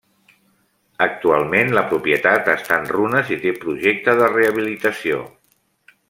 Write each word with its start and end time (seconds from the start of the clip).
Actualment 1.05 1.69
la 1.75 1.83
propietat 1.91 2.49
està 2.55 2.79
en 2.83 2.89
runes 2.95 3.29
i 3.37 3.41
té 3.47 3.51
projecte 3.65 4.15
de 4.21 4.31
rehabilitació. 4.35 5.21